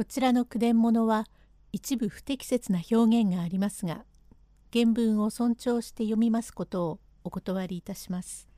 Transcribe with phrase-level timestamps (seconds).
[0.00, 1.26] こちらの句伝物は
[1.72, 4.06] 一部不適切な表現がありますが
[4.72, 8.48] 原文を尊重して読みますことをお断りいたします。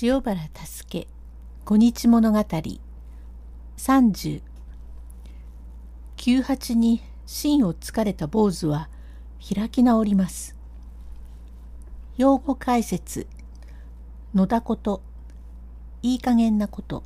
[0.00, 1.08] 塩原助
[1.64, 2.38] 小日物語
[3.76, 4.42] 30
[6.14, 8.88] 九八に芯をつかれた坊主は
[9.52, 10.54] 開き直ります。
[12.16, 13.26] 用語解説
[14.34, 15.02] 野田こと
[16.04, 17.02] いい加減なこと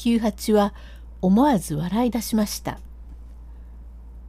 [0.00, 0.74] 九八は
[1.22, 2.78] 思わず笑い出しました。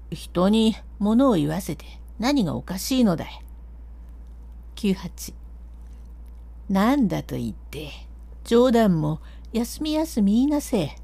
[0.09, 1.86] 人に物を言わせて
[2.18, 3.45] 何がおかしいのだい。
[4.73, 5.36] 九八
[6.70, 7.92] なんだと言って
[8.45, 9.22] 冗談も
[9.54, 10.95] 休み休み言いなせえ。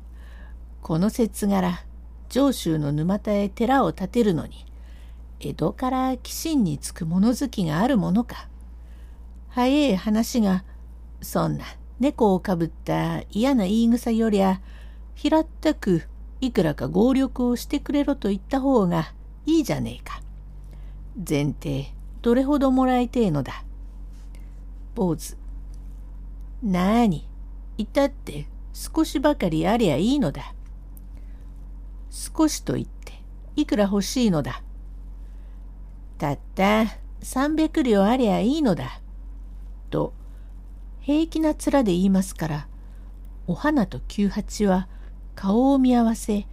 [0.82, 1.86] この節柄
[2.30, 4.66] 上州の沼田へ寺を建てるのに
[5.42, 8.50] 江戸から寄進につく物好きがあるものか。
[9.50, 10.66] 早え話が
[11.22, 11.66] そんな
[12.00, 14.62] 猫をかぶった嫌な言い草よりゃ
[15.14, 16.04] 平ったく
[16.42, 19.14] いくらか合力をしてくれろと言った方が
[19.46, 20.22] いいじゃねえか。
[21.16, 23.64] 前提どれほどもらいてえのだ。
[24.96, 25.38] 坊主。
[26.64, 27.28] なあに、
[27.78, 30.54] いたって少しばかりありゃいいのだ。
[32.10, 33.22] 少しと言って
[33.56, 34.62] いくら欲しいのだ。
[36.18, 36.86] たった
[37.22, 39.02] 300両ありゃいいのだ。
[39.90, 40.14] と
[41.06, 42.68] 平気な面で言いますから
[43.46, 44.88] お花と九八は
[45.36, 46.48] 顔を見合わせ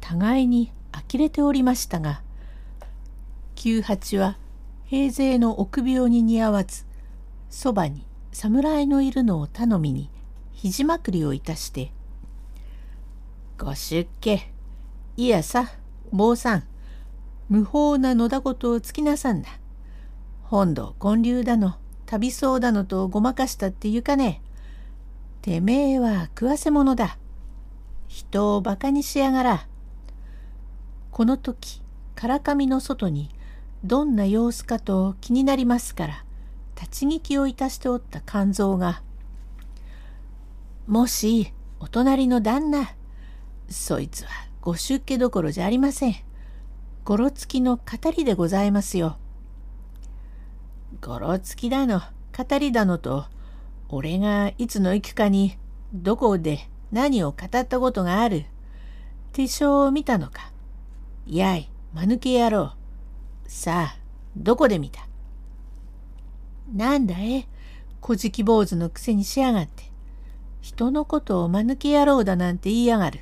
[0.00, 2.22] 互いに呆れておりましたが
[3.56, 4.38] 九八は
[4.84, 6.84] 平勢の臆病に似合わず
[7.50, 10.08] そばに侍のいるのを頼みに
[10.52, 11.90] 肘まくりをいたして
[13.58, 14.52] 「ご出家
[15.16, 15.68] いやさ
[16.12, 16.62] 坊さん
[17.48, 19.48] 無法な野田事をつきなさんな
[20.44, 21.74] 本土建立だの。
[22.06, 24.40] 旅そうだのとごまかしたって言うかね
[25.46, 27.18] てめえは食わせ者だ。
[28.08, 29.68] 人をバカにしやがら。
[31.12, 31.82] この時、
[32.16, 33.30] からかみの外に
[33.84, 36.24] どんな様子かと気になりますから、
[36.74, 39.02] 立ち聞きをいたしておった肝臓が、
[40.88, 42.96] もし、お隣の旦那、
[43.68, 44.30] そいつは
[44.60, 46.16] ご出家どころじゃありません。
[47.04, 49.16] ごろつきの語りでございますよ。
[51.00, 52.00] ごろつきだの、
[52.36, 53.26] 語りだのと、
[53.88, 55.58] 俺がいつの行くかに、
[55.92, 58.46] どこで何を語ったことがある。
[59.32, 60.52] 手帳を見たのか。
[61.26, 62.72] やい、間抜け野郎。
[63.46, 63.98] さあ、
[64.36, 65.06] どこで見た？
[66.72, 67.46] なんだえ、
[68.00, 69.84] 小じき坊主のくせにしやがって。
[70.60, 73.20] 人のことを間抜け野郎だなんて言いやがる。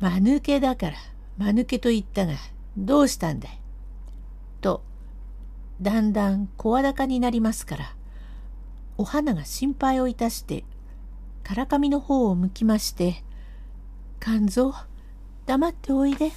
[0.00, 0.96] 間抜けだから
[1.36, 2.34] 間抜けと言ったが
[2.76, 3.60] どうしたんだい？
[4.60, 4.82] と
[5.80, 7.94] だんだん声高になりますから
[8.96, 10.64] お花が心配をいたして
[11.44, 13.22] からかみの方を向きまして
[14.20, 14.74] 「肝臓
[15.46, 16.32] 黙っておいで」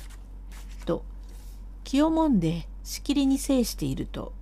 [0.85, 1.03] と
[1.83, 4.33] 気をもんでしきりに制していると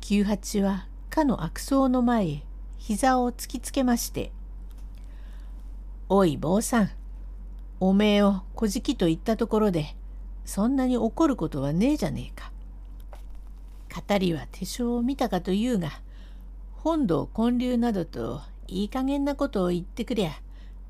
[0.00, 2.46] 九八はかの悪僧の前へ
[2.78, 4.32] 膝を突きつけまして
[6.08, 6.90] 「おい坊さん
[7.80, 9.94] おめえを小じきと言ったところで
[10.46, 12.55] そんなに怒ることはねえじゃねえか。
[14.08, 15.90] 語りは手帳を見たかというが
[16.74, 20.32] 本堂建立などといい加減なことを言ってくりゃ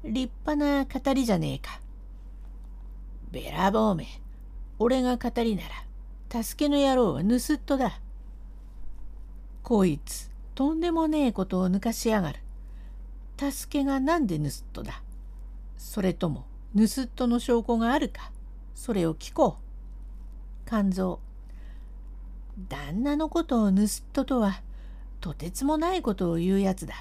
[0.04, 1.80] 立派な語りじゃねえか。
[3.32, 4.06] べらぼうめ、
[4.78, 5.62] 俺が語りな
[6.30, 8.00] ら、助けの野郎は盗っ人だ。
[9.62, 12.40] こいつ、とんでもねえことを抜かしやがる。
[13.38, 15.02] 助けがなんで盗っ人だ。
[15.76, 16.46] それとも、
[16.76, 18.30] 盗っ人の証拠があるか。
[18.74, 20.68] それを聞こう。
[20.68, 21.20] 肝臓。
[22.58, 24.62] 旦那のことを盗っ人とは、
[25.20, 26.94] とてつもないことを言うやつだ。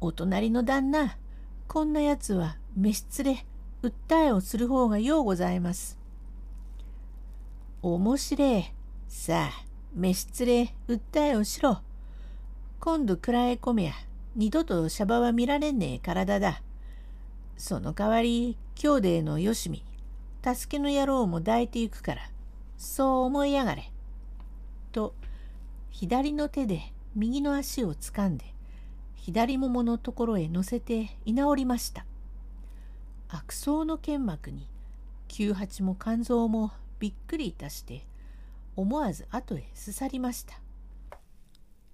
[0.00, 1.16] お隣の旦那、
[1.68, 3.46] こんなやつは召し連れ、
[3.82, 5.98] 訴えをする方がようございます。
[7.82, 8.74] 面白え。
[9.08, 11.80] さあ、召し連れ、訴えをしろ。
[12.80, 13.92] 今度蔵へ込めや、
[14.34, 16.62] 二度とシャバは見られねえ体だ。
[17.56, 19.84] その代わり、兄弟のよしみ、
[20.42, 22.22] 助けの野郎も抱いていくから、
[22.76, 23.92] そう思いやがれ。
[24.92, 25.14] と、
[25.90, 28.54] 左の手で右の足をつかんで、
[29.14, 32.06] 左もものところへ乗せて居直りました。
[33.28, 34.68] 悪僧の剣幕に
[35.28, 38.04] 九八も肝臓もびっくりいたして
[38.74, 40.60] 思わず後へすさりました。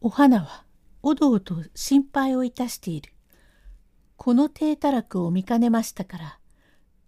[0.01, 0.65] お花は
[1.03, 3.13] おどおど心配をいたしている。
[4.17, 6.39] この低たらくを見かねましたから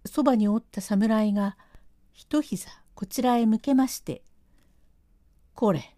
[0.05, 1.57] そばにおった侍が
[2.13, 4.21] 一膝こちらへ向けまして
[5.59, 5.93] 「これ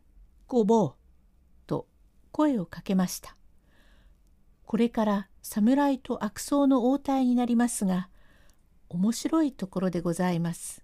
[0.48, 0.96] ごぼう」
[1.68, 1.88] と
[2.32, 3.38] 声をかけました。
[4.66, 8.10] これから侍と悪僧の応対になりますが
[8.90, 10.84] 面白いところでございます。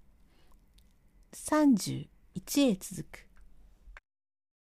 [1.33, 2.07] 31
[2.69, 3.26] へ続く